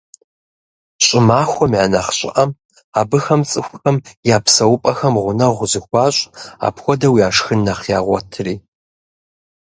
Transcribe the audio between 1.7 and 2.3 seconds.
я нэхъ